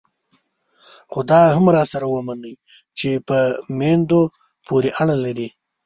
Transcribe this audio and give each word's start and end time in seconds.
خو 1.11 1.19
دا 1.31 1.41
هم 1.55 1.65
راسره 1.77 2.07
ومنئ 2.09 2.55
چې 2.97 3.09
په 3.27 3.37
میندو 3.79 4.21
پورې 4.65 4.89
اړه 5.01 5.15
لري. 5.25 5.47